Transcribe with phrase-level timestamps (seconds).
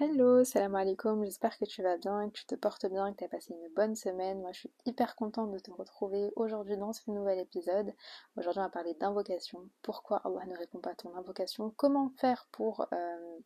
[0.00, 3.24] Hello, salam alaikum, j'espère que tu vas bien, que tu te portes bien, que tu
[3.24, 4.40] as passé une bonne semaine.
[4.40, 7.94] Moi je suis hyper contente de te retrouver aujourd'hui dans ce nouvel épisode.
[8.36, 9.68] Aujourd'hui on va parler d'invocation.
[9.82, 11.72] Pourquoi Allah ne répond pas à ton invocation?
[11.76, 13.38] Comment faire pour euh,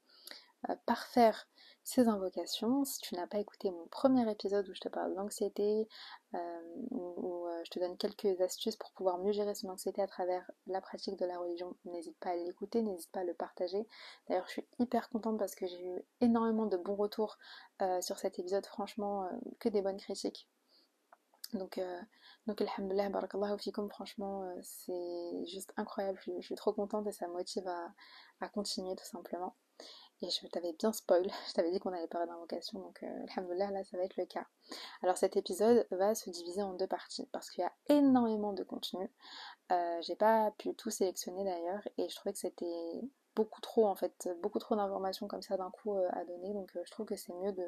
[0.70, 1.46] euh, parfaire
[1.84, 2.82] ces invocations?
[2.86, 5.86] Si tu n'as pas écouté mon premier épisode où je te parle d'anxiété,
[6.34, 6.38] euh,
[7.64, 11.16] je te donne quelques astuces pour pouvoir mieux gérer son anxiété à travers la pratique
[11.16, 13.86] de la religion, n'hésite pas à l'écouter, n'hésite pas à le partager.
[14.28, 17.38] D'ailleurs, je suis hyper contente parce que j'ai eu énormément de bons retours
[18.00, 19.28] sur cet épisode, franchement,
[19.60, 20.48] que des bonnes critiques.
[21.54, 22.00] Donc, euh,
[22.46, 27.32] donc alhamdoulilah, barakallahu fikum, franchement, c'est juste incroyable, je, suis trop contente et ça me
[27.32, 27.68] motive
[28.40, 29.54] à continuer tout simplement.
[30.20, 33.84] Et je t'avais bien spoil, je t'avais dit qu'on allait parler d'invocation, donc euh, là
[33.84, 34.46] ça va être le cas.
[35.02, 38.64] Alors cet épisode va se diviser en deux parties, parce qu'il y a énormément de
[38.64, 39.10] contenu.
[39.70, 43.00] Euh, j'ai pas pu tout sélectionner d'ailleurs, et je trouvais que c'était
[43.36, 46.70] beaucoup trop en fait, beaucoup trop d'informations comme ça d'un coup euh, à donner, donc
[46.74, 47.66] je trouve que c'est mieux de,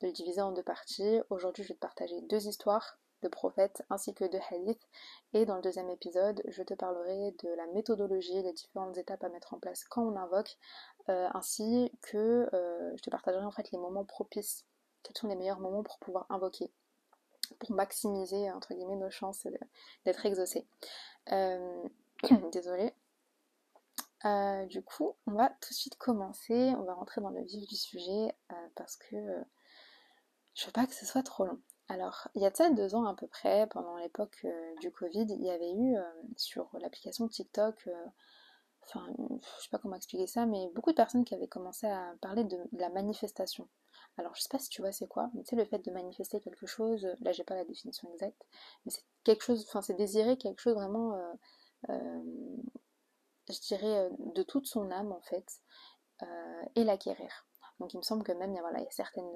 [0.00, 1.20] de le diviser en deux parties.
[1.30, 4.88] Aujourd'hui je vais te partager deux histoires de prophètes ainsi que de hadiths.
[5.32, 9.28] Et dans le deuxième épisode, je te parlerai de la méthodologie, les différentes étapes à
[9.28, 10.56] mettre en place quand on invoque,
[11.08, 14.66] euh, ainsi que euh, je te partagerai en fait les moments propices.
[15.02, 16.70] Quels sont les meilleurs moments pour pouvoir invoquer
[17.60, 19.46] pour maximiser entre guillemets nos chances
[20.04, 20.66] d'être exaucés.
[21.32, 21.82] Euh,
[22.52, 22.92] désolée.
[24.68, 26.74] du coup, on va tout de suite commencer.
[26.76, 28.36] On va rentrer dans le vif du sujet
[28.74, 29.16] parce que
[30.52, 31.58] je veux pas que ce soit trop long.
[31.88, 34.46] Alors, il y a de deux ans à peu près, pendant l'époque
[34.82, 35.96] du Covid, il y avait eu
[36.36, 37.88] sur l'application TikTok,
[38.88, 42.14] enfin, je sais pas comment expliquer ça, mais beaucoup de personnes qui avaient commencé à
[42.20, 43.68] parler de, la manifestation.
[44.16, 45.90] Alors, je sais pas si tu vois c'est quoi, mais tu sais, le fait de
[45.90, 48.46] manifester quelque chose, là j'ai pas la définition exacte,
[48.84, 51.16] mais c'est quelque chose, enfin, c'est désirer quelque chose vraiment,
[51.88, 55.60] je dirais, de toute son âme en fait,
[56.74, 57.46] et l'acquérir.
[57.78, 59.30] Donc, il me semble que même, voilà, il y a certaines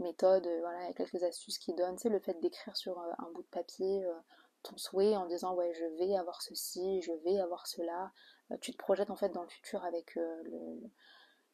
[0.00, 1.98] méthode, euh, voilà, il y a quelques astuces qui donnent.
[1.98, 4.12] C'est le fait d'écrire sur euh, un bout de papier euh,
[4.62, 8.12] ton souhait en disant ouais je vais avoir ceci, je vais avoir cela.
[8.60, 10.18] Tu te projettes en fait dans le futur avec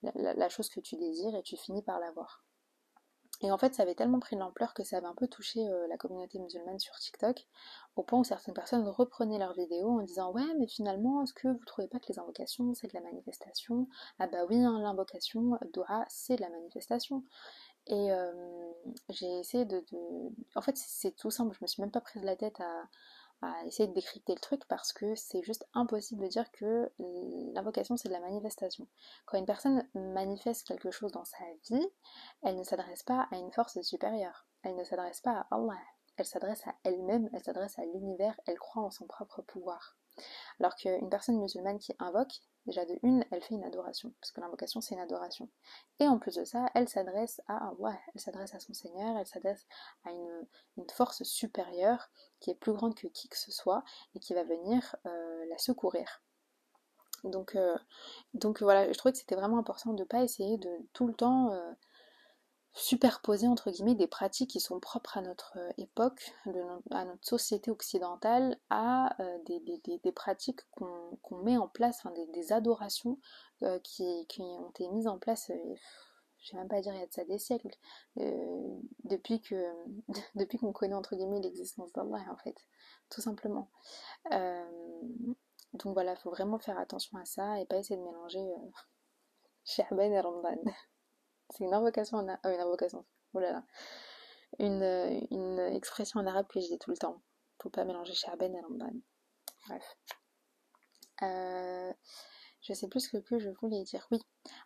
[0.02, 2.44] la, chose que tu désires et tu finis par l'avoir.
[3.42, 5.62] Et en fait, ça avait tellement pris de l'ampleur que ça avait un peu touché
[5.90, 7.46] la communauté musulmane sur TikTok,
[7.96, 11.48] au point où certaines personnes reprenaient leurs vidéos en disant Ouais, mais finalement, est-ce que
[11.48, 13.88] vous trouvez pas que les invocations, c'est de la manifestation?
[14.18, 17.24] Ah bah oui, hein, l'invocation, dua, c'est de la manifestation.
[17.86, 18.10] Et
[19.10, 19.84] j'ai essayé de,
[20.54, 22.88] En fait, c'est tout simple, je me suis même pas prise la tête à,
[23.66, 26.90] essayer de décrypter le truc parce que c'est juste impossible de dire que
[27.54, 28.88] l'invocation c'est de la manifestation.
[29.26, 31.86] Quand une personne manifeste quelque chose dans sa vie,
[32.42, 35.78] elle ne s'adresse pas à une force supérieure, elle ne s'adresse pas à Allah,
[36.16, 39.96] elle s'adresse à elle-même, elle s'adresse à l'univers, elle croit en son propre pouvoir.
[40.58, 44.40] Alors qu'une personne musulmane qui invoque, Déjà de une, elle fait une adoration, parce que
[44.40, 45.48] l'invocation c'est une adoration.
[46.00, 49.26] Et en plus de ça, elle s'adresse à Allah, elle s'adresse à son Seigneur, elle
[49.26, 49.66] s'adresse
[50.04, 50.46] à une,
[50.92, 52.10] force supérieure
[52.40, 53.84] qui est plus grande que qui que ce soit
[54.14, 56.22] et qui va venir euh, la secourir.
[57.24, 57.76] Donc, euh,
[58.34, 61.14] donc voilà, je trouvais que c'était vraiment important de ne pas essayer de tout le
[61.14, 61.72] temps euh,
[62.76, 66.34] superposer entre guillemets des pratiques qui sont propres à notre euh, époque,
[66.90, 73.18] à notre société occidentale, à euh, des, pratiques qu'on met en place, enfin des, adorations
[73.62, 75.50] euh, qui, ont été mises en place,
[76.38, 77.74] je vais même pas dire il y a de ça des siècles,
[79.04, 79.72] depuis que
[80.34, 82.56] depuis qu'on connaît entre guillemets l'existence d'Allah en fait,
[83.08, 83.70] tout simplement.
[84.30, 88.44] donc voilà, il faut vraiment faire attention à ça et pas essayer de mélanger
[89.64, 90.60] Shahban et Ramadan.
[91.50, 92.40] C'est une invocation en arabe.
[92.46, 93.04] Euh, une invocation.
[93.34, 93.64] Oh là là.
[94.58, 97.22] Une, euh, une, expression en arabe que je dis tout le temps.
[97.62, 98.92] Faut pas mélanger Sharben et Ramadan.
[99.66, 99.96] Bref.
[101.22, 101.92] Euh,
[102.60, 104.06] je sais plus ce que je voulais dire.
[104.10, 104.20] Oui.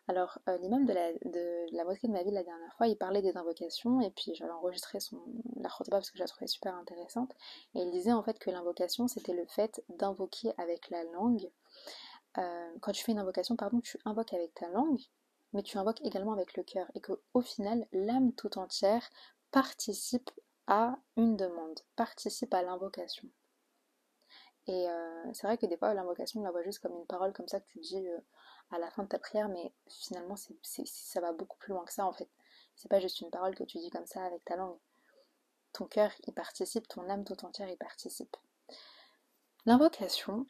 [0.08, 3.22] Alors, l'imam de la, de la mosquée de ma ville la dernière fois, il parlait
[3.22, 5.22] des invocations et puis j'avais enregistré son,
[5.56, 7.32] la khotba parce que je la trouvais super intéressante.
[7.74, 11.50] Et il disait en fait que l'invocation, c'était le fait d'invoquer avec la langue.
[12.34, 15.00] quand tu fais une invocation, pardon, tu invoques avec ta langue,
[15.52, 19.08] mais tu invoques également avec le cœur et qu'au final, l'âme tout entière
[19.50, 20.30] participe
[20.66, 23.28] à une demande, participe à l'invocation.
[24.66, 27.32] Et euh, c'est vrai que des fois, l'invocation, on la voit juste comme une parole
[27.32, 28.18] comme ça que tu dis euh,
[28.70, 32.06] à la fin de ta prière, mais finalement, ça va beaucoup plus loin que ça
[32.06, 32.28] en fait.
[32.76, 34.78] C'est pas juste une parole que tu dis comme ça avec ta langue.
[35.72, 38.36] Ton cœur y participe, ton âme tout entière y participe.
[39.66, 40.46] L'invocation,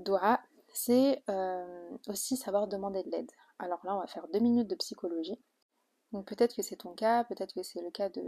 [0.00, 0.40] doit,
[0.72, 3.30] c'est euh, aussi savoir demander de l'aide.
[3.58, 5.38] Alors là, on va faire deux minutes de psychologie.
[6.12, 8.22] Donc peut-être que c'est ton cas, peut-être que c'est le cas de,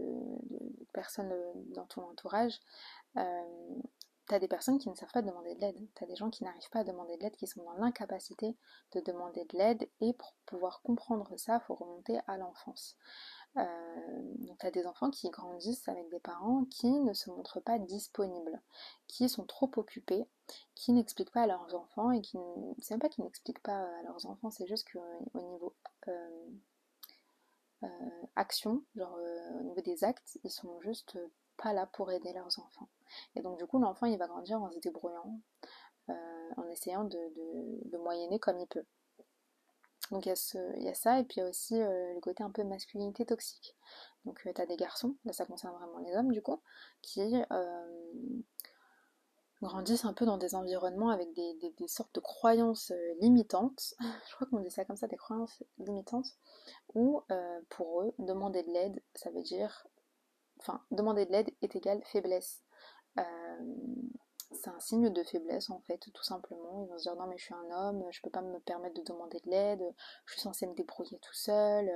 [0.92, 2.60] personnes euh, dans ton entourage.
[3.16, 3.80] Euh,
[4.34, 6.42] as des personnes qui ne savent pas demander de l'aide, tu as des gens qui
[6.42, 8.56] n'arrivent pas à demander de l'aide, qui sont dans l'incapacité
[8.92, 12.96] de demander de l'aide, et pour pouvoir comprendre ça, il faut remonter à l'enfance.
[13.56, 13.62] Euh,
[14.38, 17.78] donc tu as des enfants qui grandissent avec des parents qui ne se montrent pas
[17.78, 18.60] disponibles,
[19.06, 20.26] qui sont trop occupés,
[20.74, 22.38] qui n'expliquent pas à leurs enfants, et qui,
[22.80, 25.74] c'est même pas qu'ils n'expliquent pas à leurs enfants, c'est juste qu'au niveau
[26.08, 26.48] euh,
[27.82, 27.88] euh,
[28.36, 29.18] action, genre
[29.60, 31.18] au niveau des actes, ils sont juste
[31.56, 32.88] pas là pour aider leurs enfants.
[33.34, 35.40] Et donc du coup l'enfant il va grandir en se débrouillant,
[36.08, 37.18] en essayant de,
[37.90, 38.84] de moyenner comme il peut.
[40.10, 42.50] Donc il y, a ça, et puis il y a aussi euh, le côté un
[42.50, 43.76] peu masculinité toxique.
[44.24, 46.60] Donc euh, tu as des garçons, là ça concerne vraiment les hommes du coup,
[47.02, 48.42] qui euh,
[49.62, 53.94] grandissent un peu dans des environnements avec des, sortes de croyances limitantes,
[54.28, 56.36] je crois qu'on dit ça comme ça, des croyances limitantes,
[56.94, 57.22] où
[57.70, 59.86] pour eux, demander de l'aide, ça veut dire,
[60.60, 62.62] enfin, demander de l'aide est égal faiblesse
[64.52, 66.82] c'est un signe de faiblesse en fait, tout simplement.
[66.82, 68.94] Ils vont se dire non mais je suis un homme, je peux pas me permettre
[68.94, 69.82] de demander de l'aide,
[70.26, 71.90] je suis censé me débrouiller tout seul.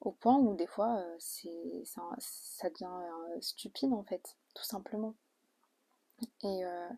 [0.00, 5.14] Au point où des fois euh, c'est, ça, devient euh, stupide en fait, tout simplement.
[6.20, 6.88] Et il euh,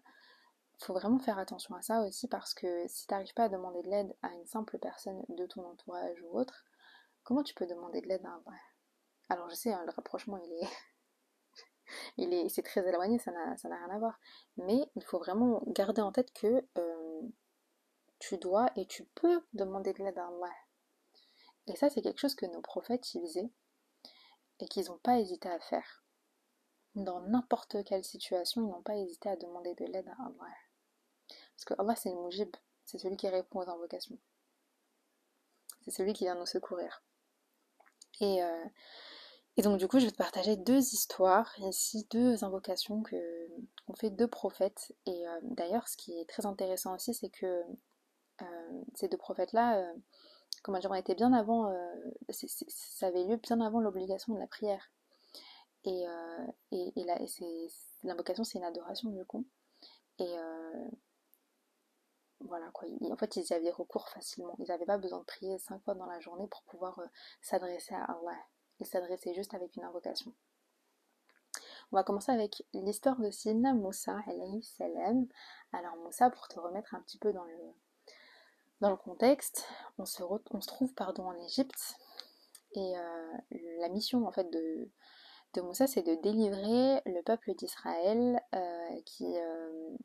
[0.81, 3.83] faut vraiment faire attention à ça aussi parce que si tu n'arrives pas à demander
[3.83, 6.65] de l'aide à une simple personne de ton entourage ou autre,
[7.25, 8.61] comment tu peux demander de l'aide à un vrai?
[9.29, 10.69] Alors je sais, hein, le rapprochement il est
[12.17, 14.19] il est, c'est très éloigné, ça n'a, rien à voir.
[14.57, 17.23] Mais il faut vraiment garder en tête que euh,
[18.19, 20.53] tu dois et tu peux demander de l'aide à Allah.
[21.67, 23.51] Et ça, c'est quelque chose que nos prophètes y faisaient
[24.61, 26.06] et qu'ils n'ont pas hésité à faire.
[26.97, 30.55] Dans n'importe quelle situation, ils n'ont pas hésité à demander de l'aide à Allah.
[31.29, 32.49] Parce que Allah, c'est le mujib,
[32.87, 34.19] c'est celui qui répond aux invocations.
[35.83, 37.03] C'est celui qui vient nous secourir.
[38.21, 38.65] Et euh,
[39.59, 43.49] donc du coup, je vais te partager deux histoires, ici deux invocations que
[43.87, 44.95] qu'ont fait deux prophètes.
[45.05, 47.63] Et euh, d'ailleurs, ce qui est très intéressant aussi, c'est que
[48.43, 49.93] euh, ces deux prophètes-là,
[50.63, 51.71] comment dire, ont été bien avant,
[52.31, 54.91] ça avait lieu bien avant l'obligation de la prière.
[55.87, 56.05] Et,
[56.73, 57.05] et, et
[58.03, 59.47] l'invocation, c'est une adoration du coup.
[60.19, 60.35] Et
[62.41, 64.57] voilà quoi, en fait, ils y avaient recours facilement.
[64.59, 67.01] Ils n'avaient pas besoin de prier cinq fois dans la journée pour pouvoir
[67.41, 68.37] s'adresser à Allah
[68.81, 70.33] il s'adressait juste avec une invocation.
[71.93, 74.19] On va commencer avec l'histoire de Sidna Moussa,
[74.63, 75.27] salam.
[75.73, 79.67] Alors Moussa, pour te remettre un petit peu dans le, contexte,
[79.99, 81.97] on se, on se trouve pardon, en Égypte
[82.73, 83.37] et euh,
[83.81, 84.91] la mission en fait de,
[85.55, 89.97] de Moussa c'est de délivrer le peuple d'Israël euh, qui, euh,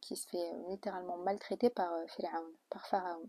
[0.00, 3.28] qui, se fait littéralement maltraiter par Pharaon, par Pharaon.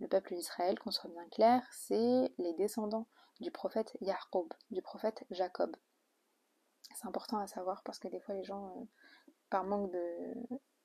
[0.00, 3.06] Le peuple d'Israël, qu'on soit bien clair, c'est les descendants
[3.40, 5.74] du prophète Jacob, du prophète Jacob.
[6.94, 8.84] C'est important à savoir parce que des fois les gens, euh,
[9.50, 9.92] par manque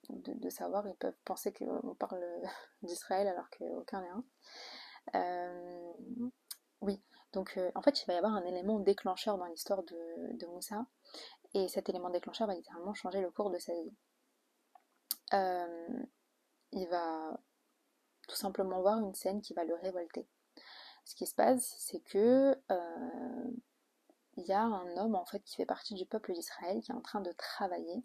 [0.10, 2.24] de, savoir, ils peuvent penser qu'on parle
[2.82, 4.24] d'Israël alors qu'aucun n'est un.
[5.16, 5.94] Euh,
[6.82, 7.02] oui,
[7.34, 10.86] donc euh, en fait il va y avoir un élément déclencheur dans l'histoire de, Moussa
[11.54, 13.94] et cet élément déclencheur va littéralement changer le cours de sa vie.
[16.74, 17.40] il va
[18.28, 20.28] tout simplement voir une scène qui va le révolter
[21.06, 23.52] ce qui se passe, c'est que euh,
[24.38, 27.02] y a un homme en fait qui fait partie du peuple d'Israël qui est en
[27.02, 28.04] train de travailler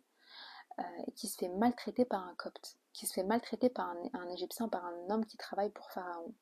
[0.79, 4.29] euh, et qui se fait maltraiter par un copte, qui se fait maltraiter par un,
[4.31, 6.34] Égyptien, par un homme qui travaille pour Pharaon.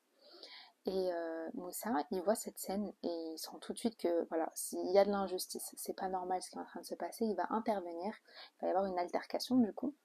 [0.87, 4.51] Et euh, Moussa, il voit cette scène et il sent tout de suite que voilà,
[4.53, 6.95] s'il y a de l'injustice, c'est pas normal ce qui est en train de se
[6.95, 9.95] passer, il va intervenir, il va y avoir une altercation du coup.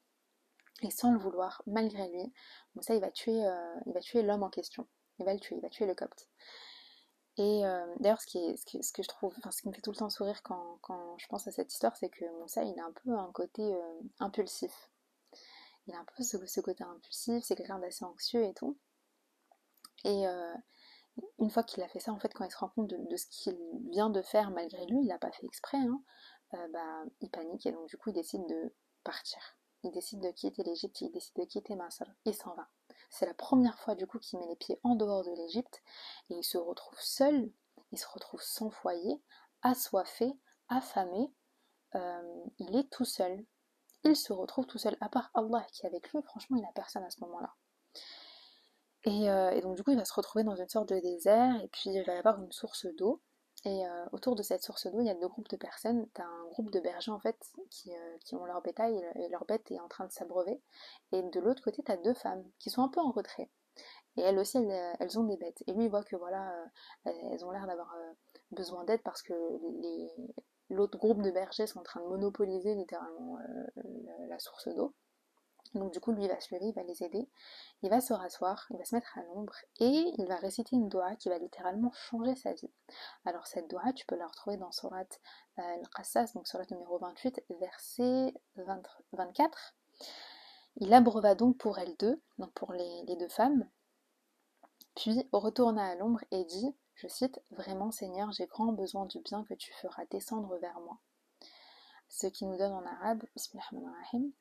[0.83, 2.33] Et sans le vouloir, malgré lui,
[2.75, 3.45] Moussa il va tuer,
[3.85, 4.87] il va tuer l'homme en question
[5.21, 6.29] il va le tuer, il va tuer le copte.
[7.37, 8.41] Et euh, d'ailleurs, ce, qui
[8.93, 10.79] que je trouve, ce qui me fait tout le temps sourire quand,
[11.19, 14.01] je pense à cette histoire, c'est que Moussa, il a un peu un côté euh,
[14.19, 14.91] impulsif.
[15.87, 18.77] Il a un peu ce, côté impulsif, c'est quelqu'un d'assez anxieux et tout.
[20.05, 20.55] Et euh,
[21.39, 23.27] une fois qu'il a fait ça, en fait, quand il se rend compte de, ce
[23.27, 23.59] qu'il
[23.91, 26.03] vient de faire malgré lui, il n'a pas fait exprès, hein,
[26.73, 29.41] bah, il panique et donc du coup, il décide de partir.
[29.83, 32.05] Il décide de quitter l'Égypte, il décide de quitter Masr.
[32.25, 32.69] Il s'en va.
[33.09, 35.83] C'est la première fois du coup qu'il met les pieds en dehors de l'Égypte
[36.29, 37.51] et il se retrouve seul,
[37.93, 39.21] il se retrouve sans foyer,
[39.63, 40.39] assoiffé,
[40.69, 41.33] affamé,
[41.95, 43.45] euh, il est tout seul.
[44.05, 46.73] Il se retrouve tout seul, à part Allah qui est avec lui, franchement il n'a
[46.75, 47.55] personne à ce moment-là.
[49.05, 51.59] Et, euh, et, donc du coup il va se retrouver dans une sorte de désert
[51.63, 53.23] et puis il va y avoir une source d'eau
[53.65, 56.09] et euh, autour de cette source d'eau, il y a deux groupes de personnes.
[56.15, 57.37] Tu as un groupe de bergers en fait
[57.71, 60.63] qui, euh, ont leur bétail et leur bête est en train de s'abreuver.
[61.13, 63.51] Et de l'autre côté, tu as deux femmes qui sont un peu en retrait.
[64.17, 65.63] Et elles aussi, elles, ont des bêtes.
[65.67, 66.53] Et lui, il voit que voilà,
[67.05, 67.95] elles ont l'air d'avoir
[68.51, 69.35] besoin d'aide parce que
[70.71, 73.39] l'autre groupe de bergers sont en train de monopoliser littéralement
[74.29, 74.95] la source d'eau.
[75.75, 77.29] Donc du coup, lui, va se lever, il va les aider,
[77.83, 80.89] il va se rasseoir, il va se mettre à l'ombre et il va réciter une
[80.89, 82.71] doua qui va littéralement changer sa vie.
[83.25, 85.05] Alors cette doua, tu peux la retrouver dans Surat
[85.59, 88.35] euh, Al-Qassas, donc Surat numéro 28, verset
[89.13, 89.75] 24.
[90.77, 93.69] Il abreva donc pour elles deux, donc pour les, les deux femmes,
[94.97, 99.45] puis retourna à l'ombre et dit, je cite, Vraiment Seigneur, j'ai grand besoin du bien
[99.45, 100.99] que tu feras descendre vers moi.
[102.09, 104.33] Ce qui nous donne en arabe, Bismillahirrahmanirrahim,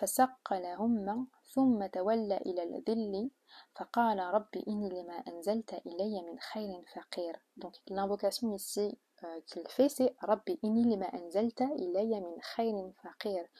[0.00, 3.30] فسق لهن ثم تولى إلى الذل
[3.74, 9.88] فقال رب إني لما أنزلت إلي من خير فقير donc l'invocation ici euh, qu'il fait
[9.88, 13.50] c'est رب إني لما أنزلت إلي من خير فقير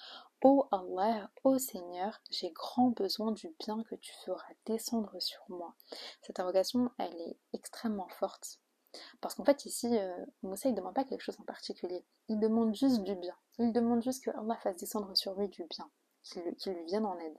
[0.45, 5.75] Ô Allah, ô Seigneur, j'ai grand besoin du bien que tu feras descendre sur moi.
[6.21, 8.61] Cette invocation, elle est extrêmement forte.
[9.23, 12.05] Parce qu'en fait, ici, euh, Moussa, il ne demande pas quelque chose en particulier.
[12.29, 13.35] Il demande juste du bien.
[13.59, 15.91] Il demande juste que Allah fasse descendre sur lui du bien
[16.24, 17.38] qui, lui viennent en aide.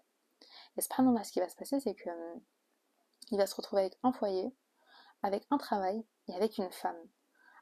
[0.76, 2.34] Et ce qui va se passer, c'est que euh,
[3.30, 4.54] il va se retrouver avec un foyer,
[5.22, 6.96] avec un travail et avec une femme.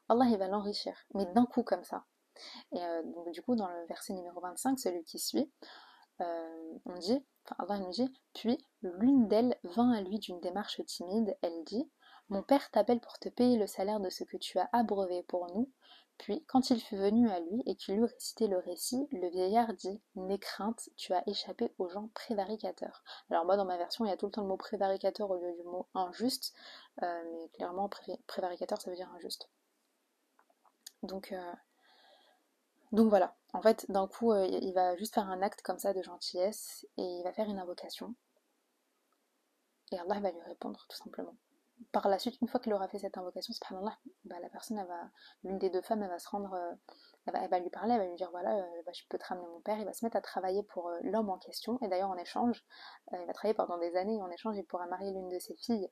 [0.08, 2.04] Allah, il va l'enrichir, mais d'un coup comme ça.
[2.72, 5.52] Et euh, du coup, dans le verset numéro 25, celui qui suit,
[6.20, 10.84] euh, on dit, enfin, Allah nous dit, puis l'une d'elles vint à lui d'une démarche
[10.86, 11.90] timide, elle dit,
[12.28, 15.46] mon père t'appelle pour te payer le salaire de ce que tu as abreuvé pour
[15.54, 15.70] nous,
[16.20, 19.72] puis, quand il fut venu à lui et qu'il eut récité le récit, le vieillard
[19.72, 23.02] dit N'aie crainte, tu as échappé aux gens prévaricateurs.
[23.30, 25.36] Alors, moi, dans ma version, il y a tout le temps le mot prévaricateur au
[25.36, 26.52] lieu du mot injuste,
[27.02, 27.88] euh, mais clairement,
[28.26, 29.48] prévaricateur, ça veut dire injuste.
[31.02, 31.52] Donc, euh,
[32.92, 33.34] donc voilà.
[33.54, 36.86] En fait, d'un coup, euh, il va juste faire un acte comme ça de gentillesse
[36.98, 38.14] et il va faire une invocation.
[39.90, 41.34] Et Allah va lui répondre, tout simplement
[41.92, 45.10] par la suite, une fois qu'elle aura fait cette invocation, subhanallah, bah, la personne, va,
[45.44, 46.74] l'une des deux femmes, elle va se rendre, euh,
[47.26, 49.46] elle, va, lui parler, elle va lui dire voilà, euh, bah, je peux te ramener
[49.46, 52.10] mon père, il va se mettre à travailler pour euh, l'homme en question, et d'ailleurs
[52.10, 52.64] en échange,
[53.12, 55.56] il va travailler pendant des années, et en échange, il pourra marier l'une de ses
[55.56, 55.88] filles.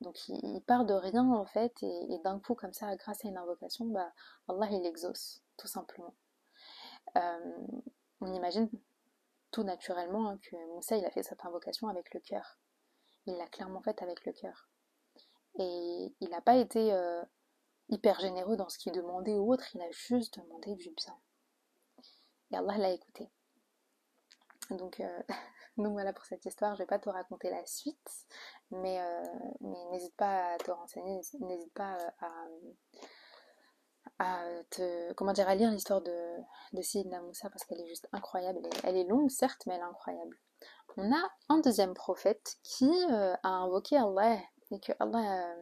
[0.00, 3.38] donc il, part de rien en fait, et, d'un coup, comme ça, grâce à une
[3.38, 4.12] invocation, bah,
[4.48, 6.14] Allah il exauce, tout simplement.
[7.14, 8.68] on imagine
[9.50, 12.58] tout naturellement hein, que Moussa il a fait cette invocation avec le cœur
[13.26, 14.68] il l'a clairement fait avec le cœur.
[15.58, 17.22] Et il n'a pas été euh,
[17.88, 21.16] hyper généreux dans ce qu'il demandait ou autre, il a juste demandé du bien.
[22.52, 23.30] Et Allah l'a écouté.
[24.70, 25.22] Donc, euh,
[25.76, 28.26] voilà pour cette histoire, je vais pas te raconter la suite,
[28.70, 29.22] mais, euh,
[29.90, 31.96] n'hésite pas à te renseigner, n'hésite pas
[34.18, 36.36] à, te, comment à lire l'histoire de,
[36.72, 38.60] de Sidna Moussa parce qu'elle est juste incroyable.
[38.84, 40.38] elle est longue certes, mais elle est incroyable
[40.96, 44.38] on a un deuxième prophète qui euh, a invoqué Allah
[44.70, 45.52] et que Allah,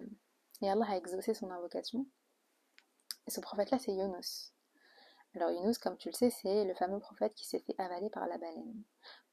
[0.63, 2.07] euh, Allah a exaucé son invocation.
[3.27, 4.53] Et ce prophète-là, c'est Yunus.
[5.35, 8.27] Alors Yunus, comme tu le sais, c'est le fameux prophète qui s'est fait avaler par
[8.29, 8.85] la baleine.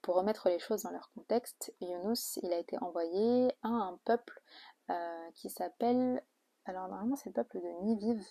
[0.01, 4.41] Pour remettre les choses dans leur contexte, Yunus, il a été envoyé à un peuple
[4.89, 6.23] euh, qui s'appelle...
[6.65, 8.23] Alors normalement, c'est le peuple de Niviv.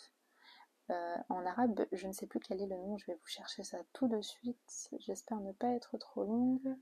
[0.89, 3.79] en arabe, je ne sais plus quel est le nom, je vais vous chercher ça
[3.93, 4.89] tout de suite.
[4.99, 6.77] J'espère ne pas être trop longue.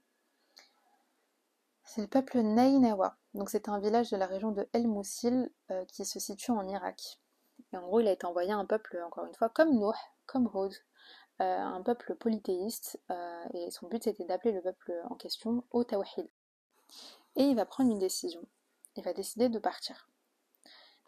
[1.89, 3.17] C'est le peuple Nainawa.
[3.33, 6.69] Donc c'est un village de la région de El Moussil euh, qui se situe en
[6.69, 7.19] Irak.
[7.73, 10.51] Et en gros, il a été envoyé un peuple, encore une fois, comme Nuh, comme
[10.53, 10.75] Hud,
[11.41, 15.83] euh, un peuple polythéiste, euh, et son but c'était d'appeler le peuple en question au
[15.83, 16.29] Tawhid.
[17.37, 18.43] Et il va prendre une décision.
[18.97, 20.11] Il va décider de partir.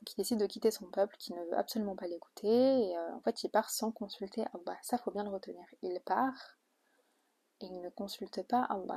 [0.08, 3.42] Il décide de quitter son peuple qui ne veut absolument pas l'écouter, et en fait
[3.42, 4.78] il part sans consulter Allah.
[4.80, 5.62] Ça faut bien le retenir.
[5.82, 6.56] Il part
[7.60, 8.96] et il ne consulte pas Allah.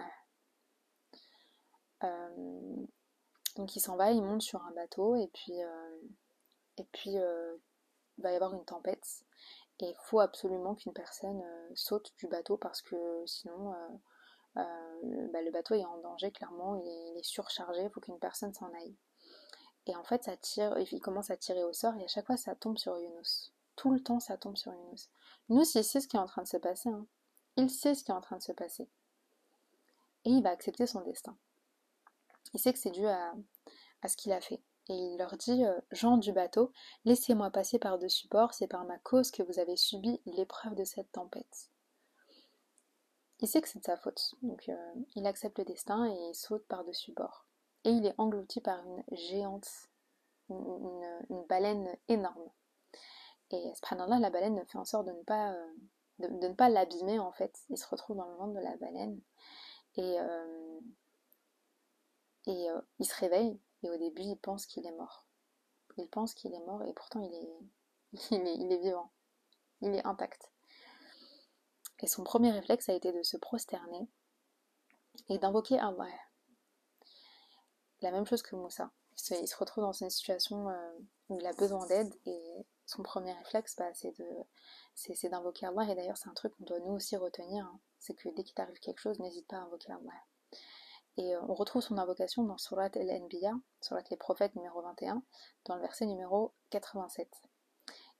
[2.03, 2.85] Euh,
[3.55, 6.01] donc il s'en va, il monte sur un bateau et puis, euh,
[6.77, 7.55] et puis euh,
[8.17, 9.23] il va y avoir une tempête.
[9.79, 11.43] Et il faut absolument qu'une personne
[11.75, 12.95] saute du bateau parce que
[13.25, 13.73] sinon
[14.55, 18.71] bah, le bateau est en danger, clairement, il est, surchargé, il faut qu'une personne s'en
[18.73, 18.95] aille.
[19.87, 22.37] Et en fait, ça tire, il commence à tirer au sort et à chaque fois
[22.37, 23.51] ça tombe sur Yunus.
[23.75, 25.09] Tout le temps ça tombe sur Yunus.
[25.49, 26.89] Yunus, il sait ce qui est en train de se passer.
[26.89, 27.05] Hein.
[27.57, 28.87] Il sait ce qui est en train de se passer.
[30.25, 31.35] Et il va accepter son destin.
[32.53, 33.33] Il sait que c'est dû à,
[34.07, 34.61] ce qu'il a fait.
[34.89, 36.71] Et il leur dit euh, Gens du bateau,
[37.05, 41.11] laissez-moi passer par-dessus bord, c'est par ma cause que vous avez subi l'épreuve de cette
[41.11, 41.69] tempête.
[43.39, 46.35] Il sait que c'est de sa faute, donc euh, il accepte le destin et il
[46.35, 47.45] saute par-dessus bord.
[47.85, 49.67] Et il est englouti par une géante,
[50.49, 52.49] une, baleine énorme.
[53.51, 55.67] Et subhanallah, la baleine fait en sorte de ne pas, euh,
[56.19, 57.63] de, ne pas l'abîmer en fait.
[57.69, 59.19] Il se retrouve dans le ventre de la baleine.
[59.95, 60.17] Et,
[62.45, 65.25] et euh, il se réveille et au début il pense qu'il est mort.
[65.97, 67.53] Il pense qu'il est mort et pourtant il est,
[68.31, 69.11] il est, vivant.
[69.81, 70.51] il est intact.
[72.01, 74.07] Et son premier réflexe a été de se prosterner
[75.29, 76.07] et d'invoquer Allah.
[78.01, 78.91] La même chose que Moussa.
[79.29, 83.31] Il se retrouve dans une situation euh, où il a besoin d'aide et son premier
[83.33, 84.27] réflexe, bah, c'est de
[84.95, 85.89] c'est d'invoquer Allah.
[85.89, 87.65] Et d'ailleurs, c'est un truc qu'on doit nous aussi retenir.
[87.65, 87.79] Hein.
[87.99, 90.13] C'est que dès qu'il t'arrive quelque chose, n'hésite pas à invoquer Allah.
[91.17, 95.21] Et euh, on retrouve son invocation dans Surat al-Anbiya, Surat les prophètes numéro 21,
[95.65, 97.29] dans le verset numéro 87.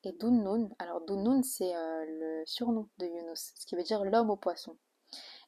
[0.04, 4.30] Et Dunnun, alors Dunnun c'est euh, le surnom de Yunus, ce qui veut dire l'homme
[4.30, 4.78] au poisson.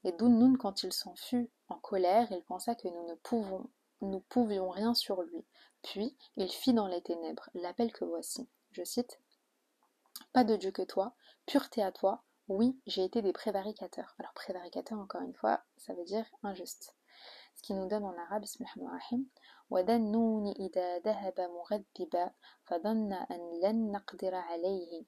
[0.03, 3.69] Et Dunnun, quand il s'en fut en colère, il pensa que nous ne pouvons,
[4.29, 5.45] pouvions rien sur lui.
[5.83, 8.47] Puis il fit dans les ténèbres l'appel que voici.
[8.71, 9.19] Je cite
[10.33, 11.13] Pas de Dieu que toi,
[11.45, 14.15] pureté à toi, oui, j'ai été des prévaricateurs.
[14.19, 16.95] Alors prévaricateur, encore une fois, ça veut dire injuste.
[17.55, 18.45] Ce qui nous donne en arabe,
[19.69, 22.31] وذنون إذا ذهب مغذبا
[22.65, 25.03] فظن أن لن نقدر عليه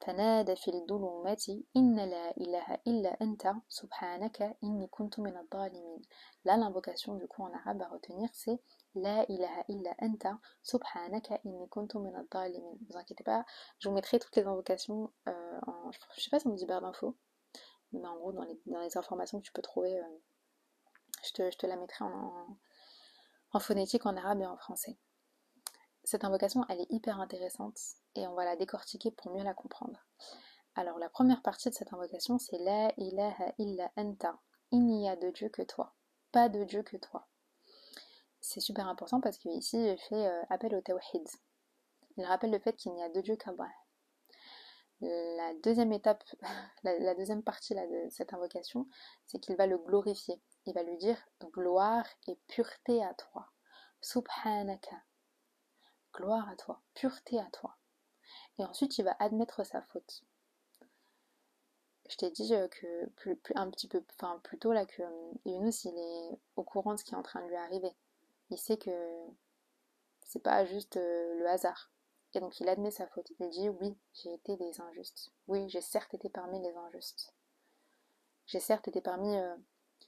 [0.00, 1.44] فنادى في الظلمات
[1.76, 6.02] إن لا إله إلا أنت سبحانك إني كنت من الظالمين
[6.46, 8.62] Là, l'invocation du coup en arabe à retenir, c'est
[8.94, 12.10] La ilaha illa anta subhanaka inni kuntu min.
[12.10, 13.44] Ne vous inquiétez pas,
[13.78, 15.90] je vous mettrai toutes les invocations euh, en.
[16.16, 17.14] Je sais pas si on dit barre d'infos,
[17.92, 20.18] mais en gros, dans les, dans les, informations que tu peux trouver, euh,
[21.22, 22.56] je, te, la mettrai en,
[23.52, 24.96] en phonétique en arabe et en français.
[26.04, 27.78] Cette invocation, elle est hyper intéressante
[28.14, 30.04] et on va la décortiquer pour mieux la comprendre.
[30.74, 34.38] Alors, la première partie de cette invocation, c'est La ilaha illa anta.
[34.72, 35.94] Il n'y a de Dieu que toi.
[36.32, 37.26] Pas de Dieu que toi.
[38.40, 41.28] C'est super important parce qu'ici, il fait euh, appel au tawhid.
[42.16, 43.68] Il rappelle le fait qu'il n'y a de Dieu qu'Allah.
[45.00, 46.24] La deuxième étape,
[46.82, 48.86] la, deuxième partie de cette invocation,
[49.26, 53.50] c'est qu'il va le glorifier il va lui dire gloire et pureté à toi.
[54.00, 55.02] Subhanaka.
[56.14, 57.76] Gloire à toi, pureté à toi.
[58.58, 60.22] Et ensuite, il va admettre sa faute.
[62.08, 65.84] Je t'ai dit euh, que plus, un petit peu, enfin plutôt là que euh, Yunus
[65.84, 67.94] il est au courant de ce qui est en train de lui arriver.
[68.50, 68.90] Il sait que
[70.26, 71.92] c'est pas juste euh, le hasard.
[72.34, 73.30] Et donc il admet sa faute.
[73.38, 75.32] Il dit oui, j'ai été des injustes.
[75.48, 77.34] Oui, j'ai certes été parmi les injustes.
[78.46, 79.36] J'ai certes été parmi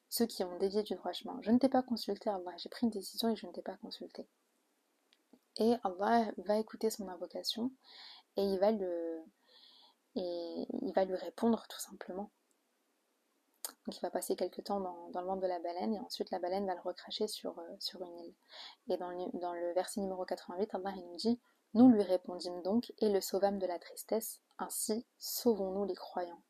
[0.09, 1.39] ceux qui ont dévié du droit chemin.
[1.43, 2.53] Je ne t'ai pas consulté, Allah.
[2.59, 4.27] J'ai pris une décision et je ne t'ai pas consulté.
[5.57, 7.71] Et Allah va écouter son invocation
[8.37, 9.23] et il va le,
[10.17, 12.31] et il va lui répondre tout simplement.
[13.87, 16.39] Donc il va passer quelques temps dans, le ventre de la baleine et ensuite la
[16.39, 18.35] baleine va le recracher sur, euh, sur une île.
[18.89, 21.41] Et dans le, dans le verset numéro 88, Allah il nous dit
[21.75, 26.43] Nous lui répondîmes donc et le sauvâmes de la tristesse, ainsi sauvons-nous les croyants.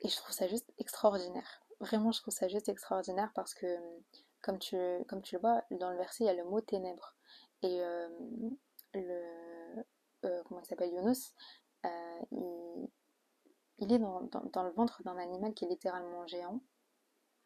[0.00, 1.62] Et je trouve ça juste extraordinaire.
[1.80, 3.66] Vraiment, je trouve ça juste extraordinaire parce que,
[4.40, 4.76] comme tu,
[5.08, 7.16] comme tu le vois, dans le verset, il y a le mot ténèbres.
[7.62, 8.08] Et euh,
[8.94, 9.84] le.
[10.24, 11.34] Euh, comment il s'appelle Yunus
[11.84, 12.86] euh,
[13.78, 16.60] il, est dans, le ventre d'un animal qui est littéralement géant.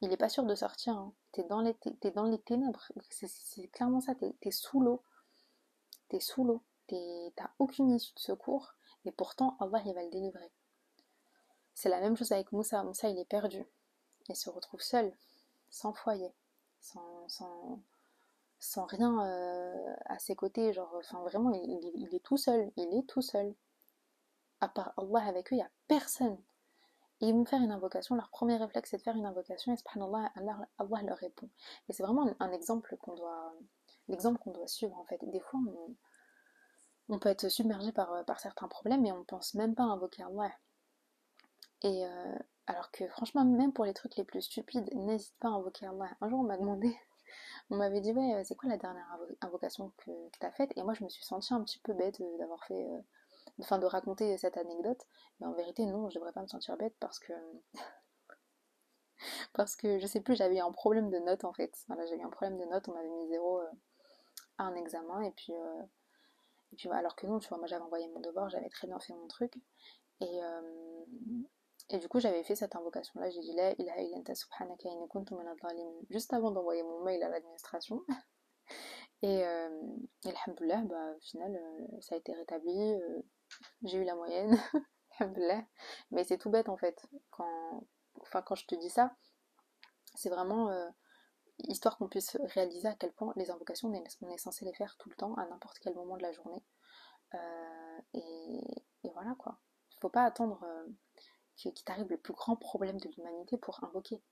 [0.00, 0.94] Il n'est pas sûr de sortir.
[0.94, 1.12] Hein.
[1.32, 2.90] T'es dans, les, es dans les ténèbres.
[3.10, 4.14] C'est clairement ça.
[4.14, 5.02] T'es es sous l'eau.
[6.08, 6.62] T'es sous l'eau.
[6.88, 8.74] T'as aucune issue de secours.
[9.04, 10.50] Et pourtant, Allah, il va le délivrer.
[11.74, 12.82] C'est la même chose avec Moussa.
[12.82, 13.64] Moussa, il est perdu.
[14.28, 15.14] Il se retrouve seul,
[15.70, 16.32] sans foyer,
[16.80, 17.28] sans,
[18.58, 20.72] sans, rien euh, à ses côtés.
[20.72, 22.72] Genre, enfin, vraiment, il, est tout seul.
[22.76, 23.54] Il est tout seul.
[24.60, 26.38] À part Allah avec eux, il n'y a personne.
[27.20, 28.14] Ils vont faire une invocation.
[28.14, 29.72] Leur premier réflexe, c'est de faire une invocation.
[29.72, 31.48] Et subhanallah, Allah, leur répond.
[31.88, 33.54] Et c'est vraiment un, exemple qu'on doit,
[34.08, 35.18] l'exemple qu'on doit suivre en fait.
[35.22, 35.60] Des fois,
[37.08, 40.52] on, peut être submergé par, certains problèmes et on pense même pas invoquer Allah.
[41.82, 45.52] Et euh, alors que franchement, même pour les trucs les plus stupides, n'hésite pas à
[45.52, 46.10] invoquer Allah.
[46.20, 46.94] Un jour, on m'a demandé,
[47.70, 49.06] on m'avait dit, ouais, c'est quoi la dernière
[49.40, 50.72] invocation que, que tu as faite?
[50.76, 53.00] Et moi, je me suis sentie un petit peu bête euh, d'avoir fait, euh,
[53.60, 55.06] enfin, de raconter cette anecdote.
[55.40, 57.32] Mais en vérité, non, je devrais pas me sentir bête parce que.
[59.54, 61.72] parce que je sais plus, j'avais un problème de notes en fait.
[61.88, 63.60] Voilà, eu un problème de notes, on m'avait mis zéro
[64.58, 65.52] à un examen et puis.
[65.52, 68.98] et puis alors que non, tu vois, moi j'avais envoyé mon devoir, j'avais très bien
[68.98, 69.54] fait mon truc.
[70.20, 70.40] Et,
[71.90, 73.30] et du coup, j'avais fait cette invocation-là.
[73.30, 74.88] J'ai dit La ilaha illa subhanaka
[76.10, 78.02] juste avant d'envoyer mon mail à l'administration.
[79.22, 79.68] Et, euh,
[80.24, 82.94] alhamdoulilah, bah, au final, euh, ça a été rétabli.
[82.94, 83.22] Euh,
[83.82, 84.58] j'ai eu la moyenne.
[86.10, 87.06] Mais c'est tout bête en fait.
[87.30, 87.84] Quand,
[88.20, 89.16] enfin, quand je te dis ça,
[90.14, 90.88] c'est vraiment euh,
[91.58, 95.08] histoire qu'on puisse réaliser à quel point les invocations, on est, censé les faire tout
[95.08, 96.64] le temps, à n'importe quel moment de la journée.
[98.14, 98.60] Et,
[99.04, 99.58] et, voilà quoi.
[99.92, 100.64] Il faut pas attendre
[101.56, 104.22] qui, t'arrive le plus grand problème de l'humanité pour invoquer.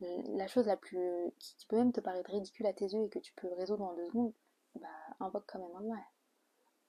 [0.00, 1.32] La chose la plus.
[1.38, 3.94] qui, peut même te paraître ridicule à tes yeux et que tu peux résoudre en
[3.94, 4.34] deux secondes,
[4.74, 4.88] bah
[5.20, 6.02] invoque quand même Allah.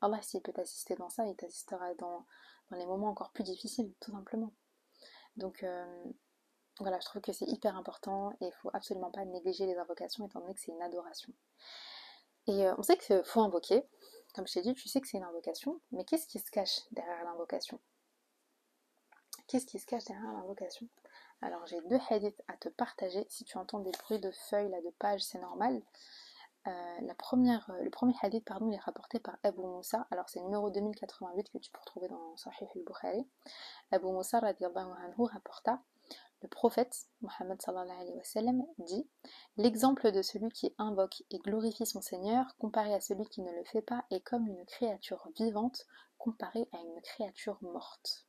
[0.02, 2.26] Allah, s'il peut t'assister dans ça, il t'assistera dans,
[2.72, 4.54] les moments encore plus difficiles, tout simplement.
[5.38, 6.04] Donc euh,
[6.80, 10.26] voilà, je trouve que c'est hyper important et il faut absolument pas négliger les invocations
[10.28, 11.34] étant donné que c'est une adoration.
[12.48, 13.84] Et euh, on sait qu'il faut invoquer,
[14.34, 16.82] comme je t'ai dit, tu sais que c'est une invocation, mais qu'est-ce qui se cache
[16.92, 17.80] derrière l'invocation?
[19.48, 20.88] Qu'est-ce qui se cache derrière l'invocation?
[21.42, 23.26] Alors j'ai deux hadiths à te partager.
[23.30, 25.82] Si tu entends des bruits de feuilles, là, de pages, c'est normal.
[26.68, 30.08] Euh, la première, le premier hadith pardon, est rapporté par Abu Moussa.
[30.12, 33.28] Alors c'est numéro 2088 que tu peux retrouver dans Sahih al-Bukhari.
[33.92, 35.82] Abu Moussa anhu rapporta
[36.42, 37.58] le prophète Mohammed
[38.80, 39.10] dit
[39.58, 43.64] L'exemple de celui qui invoque et glorifie son Seigneur comparé à celui qui ne le
[43.64, 45.88] fait pas est comme une créature vivante
[46.20, 48.28] comparée à une créature morte.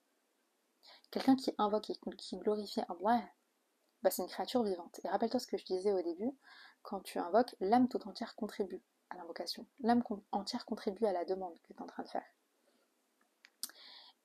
[1.11, 3.23] Quelqu'un qui invoque et qui glorifie Allah,
[4.03, 5.01] bah c'est une créature vivante.
[5.05, 6.33] Et rappelle-toi ce que je disais au début,
[6.87, 9.67] quand tu invoques, l'âme tout entière contribue à l'invocation.
[9.81, 12.25] L'âme entière contribue à la demande que tu es en train de faire.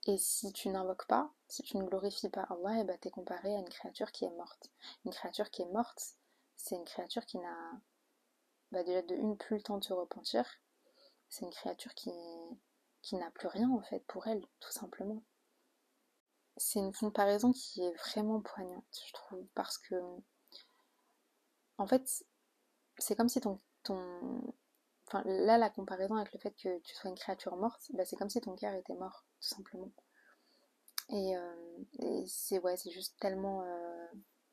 [0.06, 3.12] Et si tu n'invoques pas, si tu ne glorifies pas Allah, eh ben, tu es
[3.12, 4.70] comparé à une créature qui est morte.
[5.06, 6.16] Une créature qui est morte,
[6.56, 7.72] c'est une créature qui n'a
[8.72, 10.46] bah, déjà de une plus le temps de se repentir.
[11.30, 12.12] C'est une créature qui,
[13.02, 15.24] qui n'a plus rien en fait pour elle, tout simplement.
[16.58, 19.96] C'est une comparaison qui est vraiment poignante, je trouve, parce que
[21.82, 22.24] en fait,
[23.02, 24.54] c'est comme si ton, ton,
[25.12, 28.16] Enfin, là, la comparaison avec le fait que tu sois une créature morte, bah, c'est
[28.16, 29.92] comme si ton cœur était mort, tout simplement.
[31.10, 34.08] Et, euh, c'est ouais, c'est juste tellement euh,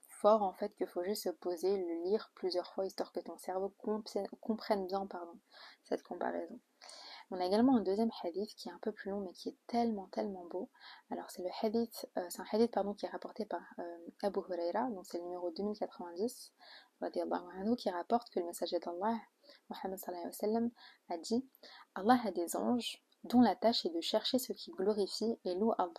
[0.08, 3.38] fort en fait qu'il faut juste se poser, le lire plusieurs fois histoire que ton
[3.38, 3.72] cerveau
[4.40, 5.38] comprenne bien pardon,
[5.84, 6.58] cette comparaison.
[7.30, 9.56] On a également un deuxième hadith qui est un peu plus long mais qui est
[9.66, 10.70] tellement tellement beau.
[11.10, 13.62] Alors c'est le hadith, euh, c'est un hadith pardon qui est rapporté par
[14.22, 16.52] Abu Huraira, donc c'est le numéro 2090,
[17.76, 19.18] qui rapporte que le messager d'Allah
[19.68, 20.72] Mohammed
[21.10, 21.48] a dit
[21.94, 25.72] Allah a des anges dont la tâche est de chercher ce qui glorifie et loue
[25.78, 25.90] Allah.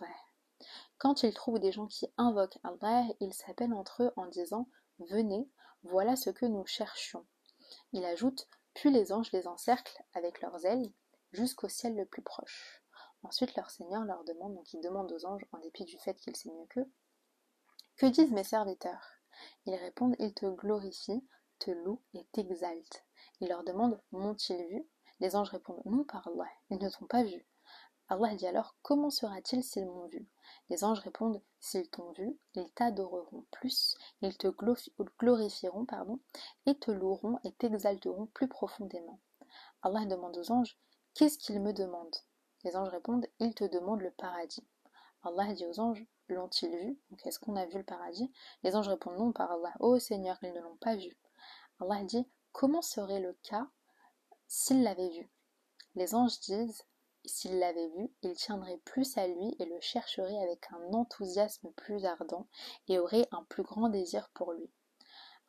[0.98, 5.48] Quand il trouve des gens qui invoquent Allah, ils s'appellent entre eux en disant Venez,
[5.84, 7.24] voilà ce que nous cherchions.
[7.92, 10.92] Il ajoute Puis les anges les encerclent avec leurs ailes
[11.32, 12.82] jusqu'au ciel le plus proche.
[13.22, 16.34] Ensuite, leur Seigneur leur demande, donc il demande aux anges, en dépit du fait qu'il
[16.36, 16.90] sait mieux qu'eux,
[17.96, 19.06] Que disent mes serviteurs?
[19.66, 21.26] Ils répondent Ils te glorifient,
[21.58, 23.04] te louent et t'exaltent.
[23.40, 24.86] Il leur demande M'ont-ils vu
[25.20, 27.46] Les anges répondent Non par Allah, ils ne t'ont pas vu.
[28.08, 30.26] Allah dit alors Comment sera-t-il s'ils m'ont vu?
[30.68, 34.48] Les anges répondent S'ils t'ont vu, ils t'adoreront plus, ils te
[35.18, 36.18] glorifieront pardon,
[36.66, 39.20] et te loueront et t'exalteront plus profondément.
[39.82, 40.78] Allah demande aux anges
[41.14, 42.16] Qu'est-ce qu'ils me demandent
[42.64, 44.66] Les anges répondent Ils te demandent le paradis.
[45.22, 46.98] Allah dit aux anges L'ont-ils vu?
[47.10, 48.32] Donc est-ce qu'on a vu le paradis?
[48.62, 49.74] Les anges répondent non par Allah.
[49.80, 51.18] Ô Seigneur, ils ne l'ont pas vu.
[51.80, 53.68] Allah dit Comment serait le cas
[54.46, 55.30] s'il l'avait vu?
[55.94, 56.84] Les anges disent
[57.26, 62.04] s'il l'avait vu, il tiendrait plus à lui et le chercherait avec un enthousiasme plus
[62.06, 62.46] ardent
[62.88, 64.70] et aurait un plus grand désir pour lui.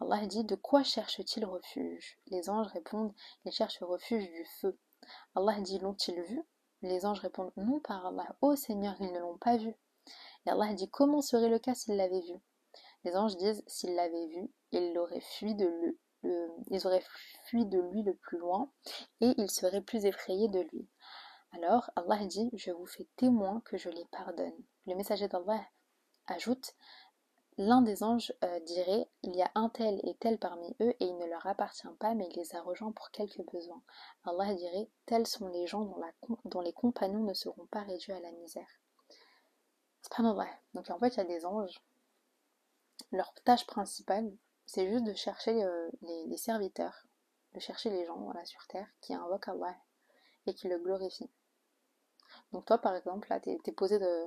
[0.01, 2.19] Allah dit De quoi cherche-t-il refuge?
[2.27, 3.13] Les anges répondent
[3.45, 4.77] Il cherche refuge du feu.
[5.35, 6.41] Allah dit L'ont-ils vu?
[6.81, 8.35] Les anges répondent Non par Allah.
[8.41, 9.75] Ô Seigneur, ils ne l'ont pas vu.
[10.45, 12.39] Et Allah dit Comment serait le cas s'il l'avait vu?
[13.03, 17.03] Les anges disent S'il l'avait vu, il l'aurait fui de lui ils auraient
[17.45, 18.71] fui de lui le plus loin
[19.21, 20.87] et ils seraient plus effrayés de lui.
[21.51, 24.53] Alors Allah dit Je vous fais témoin que je les pardonne.
[24.85, 25.65] Le messager d'Allah
[26.27, 26.75] ajoute
[27.57, 31.05] L'un des anges euh, dirait Il y a un tel et tel parmi eux et
[31.05, 33.81] il ne leur appartient pas, mais il les a rejoints pour quelques besoins.
[34.23, 35.85] Allah dirait Tels sont les gens
[36.45, 38.79] dont, les compagnons ne seront pas réduits à la misère.
[40.17, 40.49] vrai.
[40.73, 41.81] Donc en fait, il y a des anges.
[43.11, 44.31] Leur tâche principale,
[44.65, 47.05] c'est juste de chercher euh, les, serviteurs,
[47.53, 49.75] de chercher les gens sur terre qui invoquent Allah
[50.45, 51.29] et qui le glorifient.
[52.53, 54.23] Donc toi par exemple, là t'es es posé de.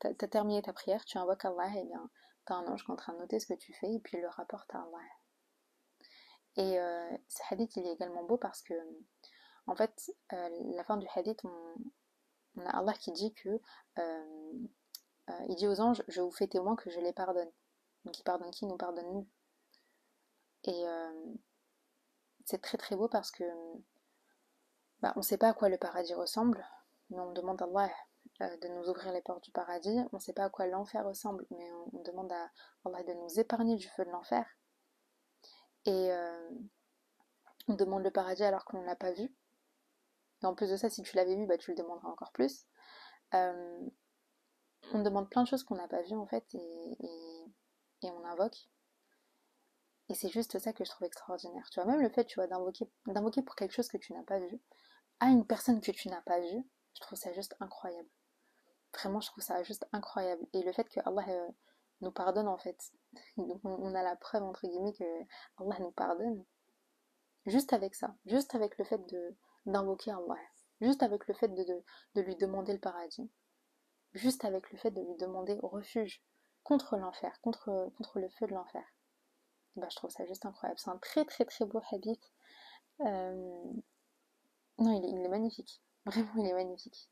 [0.00, 2.10] T'as as terminé ta prière, tu invoques Allah, et bien
[2.44, 4.20] t'as un ange qui est en train de noter ce que tu fais et puis
[4.20, 4.98] le rapporte à Allah.
[6.56, 8.74] Et euh, ce hadith il est également beau parce que
[9.66, 13.60] en fait euh, la fin du hadith on, a Allah qui dit que
[15.48, 17.50] il dit aux anges je vous fais témoin que je les pardonne.
[18.04, 18.66] Donc il pardonne qui?
[18.66, 19.28] Nous pardonne nous.
[20.64, 21.34] Et euh,
[22.44, 23.44] c'est très très beau parce que
[25.00, 26.66] bah, on ne sait pas à quoi le paradis ressemble,
[27.10, 29.96] mais on demande à Allah euh, de nous ouvrir les portes du paradis.
[30.12, 32.50] On ne sait pas à quoi l'enfer ressemble, mais on, demande à
[32.84, 34.46] Allah de nous épargner du feu de l'enfer.
[35.86, 36.50] Et euh,
[37.68, 39.34] on demande le paradis alors qu'on ne l'a pas vu.
[40.42, 42.66] Et en plus de ça, si tu l'avais vu, bah, tu le demanderas encore plus.
[43.32, 43.90] on
[44.92, 48.68] demande plein de choses qu'on n'a pas vues en fait et on invoque.
[50.08, 51.68] Et c'est juste ça que je trouve extraordinaire.
[51.70, 54.22] Tu vois, même le fait, tu vois, d'invoquer, d'invoquer pour quelque chose que tu n'as
[54.22, 54.60] pas vu,
[55.20, 56.62] à une personne que tu n'as pas vue,
[56.94, 58.08] je trouve ça juste incroyable.
[58.94, 60.46] Vraiment, je trouve ça juste incroyable.
[60.52, 61.48] Et le fait que Allah euh,
[62.00, 62.92] nous pardonne, en fait,
[63.36, 65.04] on a la preuve, entre guillemets, que
[65.58, 66.44] Allah nous pardonne,
[67.46, 69.00] juste avec ça, juste avec le fait
[69.66, 70.36] d'invoquer Allah,
[70.80, 71.64] juste avec le fait de,
[72.14, 73.30] de, lui demander le paradis,
[74.12, 76.22] juste avec le fait de lui demander refuge
[76.62, 78.84] contre l'enfer, contre, contre le feu de l'enfer.
[79.76, 80.78] Bah, je trouve ça juste incroyable.
[80.78, 82.32] C'est un très très très beau hadith.
[83.00, 83.72] Euh,
[84.78, 85.82] non, il est, magnifique.
[86.06, 87.08] Vraiment, il est magnifique.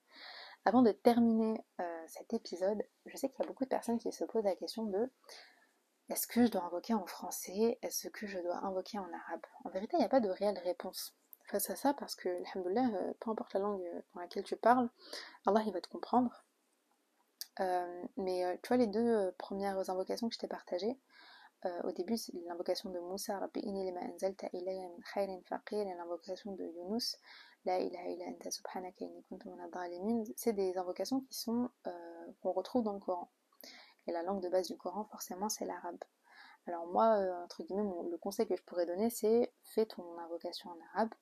[0.64, 4.12] Avant de terminer euh, cet épisode, je sais qu'il y a beaucoup de personnes qui
[4.12, 5.11] se posent la question de
[6.09, 7.79] est-ce que je dois invoquer en français?
[7.83, 9.40] Est-ce que je dois invoquer en arabe?
[9.64, 12.90] En vérité, il n'y a pas de réelle réponse face à ça parce que, alhamdoulilah,
[12.94, 14.88] euh, peu importe la langue dans laquelle tu parles,
[15.46, 16.44] Allah il va te comprendre.
[17.61, 20.96] Euh, mais tu vois, les deux premières invocations que je t'ai partagées,
[21.85, 27.20] au début, l'invocation de Moussa, Rabbi inni lima anzalta ilayya et l'invocation de Yunus,
[27.64, 29.07] La ilaha illa anta subhanaka
[30.37, 31.70] c'est des invocations qui sont
[32.40, 33.31] qu'on retrouve dans le Coran.
[34.07, 36.03] Et la langue de base du Coran, forcément, c'est l'arabe.
[36.66, 40.79] Alors moi, entre guillemets, le conseil que je pourrais donner, c'est fais ton invocation en
[40.92, 41.14] arabe.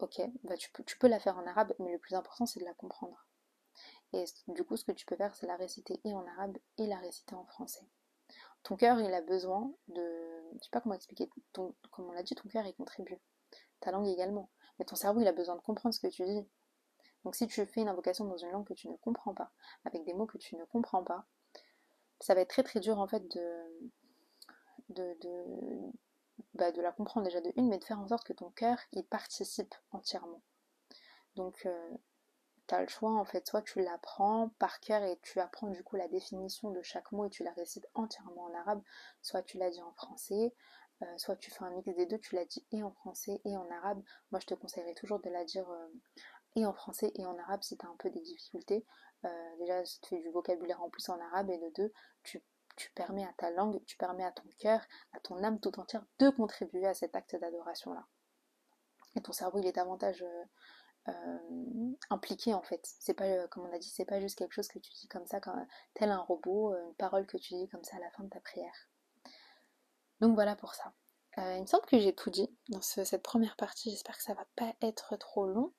[0.00, 2.58] Ok, bah tu, peux, tu peux la faire en arabe, mais le plus important, c'est
[2.58, 3.26] de la comprendre.
[4.12, 6.86] Et du coup, ce que tu peux faire, c'est la réciter et en arabe et
[6.86, 7.86] la réciter en français
[8.62, 10.02] ton cœur, il a besoin de.
[10.54, 11.28] Je sais pas comment expliquer.
[11.52, 13.18] Ton, comme on l'a dit, ton cœur, il contribue.
[13.80, 14.50] Ta langue également.
[14.78, 16.46] Mais ton cerveau, il a besoin de comprendre ce que tu dis.
[17.24, 19.52] Donc si tu fais une invocation dans une langue que tu ne comprends pas,
[19.84, 21.24] avec des mots que tu ne comprends pas,
[22.20, 23.90] ça va être très très dur en fait de.
[24.90, 25.92] de, de,
[26.54, 28.78] bah, de la comprendre déjà de une, mais de faire en sorte que ton cœur,
[28.92, 30.42] il participe entièrement.
[31.36, 31.66] Donc.
[31.66, 31.90] Euh,
[32.68, 35.82] tu as le choix en fait, soit tu l'apprends par cœur et tu apprends du
[35.82, 38.82] coup la définition de chaque mot et tu la récites entièrement en arabe,
[39.20, 40.54] soit tu la dis en français,
[41.02, 43.56] euh, soit tu fais un mix des deux, tu la dis et en français et
[43.56, 44.02] en arabe.
[44.30, 45.88] Moi je te conseillerais toujours de la dire euh,
[46.54, 48.84] et en français et en arabe si tu as un peu des difficultés.
[49.24, 52.42] Euh, déjà, ça te fait du vocabulaire en plus en arabe et de deux, tu,
[52.94, 54.80] permets à ta langue, tu permets à ton cœur,
[55.12, 58.06] à ton âme tout entière de contribuer à cet acte d'adoration là.
[59.14, 60.24] Et ton cerveau il est davantage
[62.10, 62.80] impliqué en fait.
[63.00, 65.26] C'est pas, comme on a dit, c'est pas juste quelque chose que tu dis comme
[65.26, 65.40] ça,
[65.94, 68.40] tel un robot, une parole que tu dis comme ça à la fin de ta
[68.40, 68.88] prière.
[70.22, 70.92] Donc voilà pour ça.
[71.36, 73.90] il me semble que j'ai tout dit dans cette première partie.
[73.90, 75.72] J'espère que ça va pas être trop long.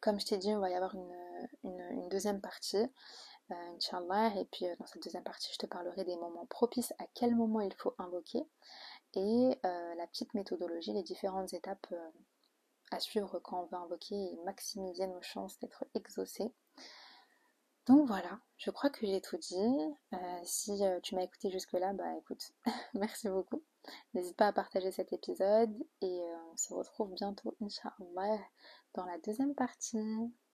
[0.00, 2.86] comme je t'ai dit, on va y avoir une, deuxième partie.
[3.50, 7.34] Inch'Allah, et puis dans cette deuxième partie, je te parlerai des moments propices, à quel
[7.34, 8.46] moment il faut invoquer,
[9.14, 11.92] et la petite méthodologie, les différentes étapes
[12.92, 16.52] à suivre quand on veut invoquer et maximiser nos chances d'être exaucé.
[17.86, 19.54] Donc voilà, je crois que j'ai tout dit.
[20.12, 22.52] Euh, si euh, tu m'as écouté jusque-là, bah écoute,
[22.94, 23.62] merci beaucoup.
[24.12, 28.38] N'hésite pas à partager cet épisode et euh, on se retrouve bientôt, Inch'Allah,
[28.94, 30.34] dans la deuxième partie.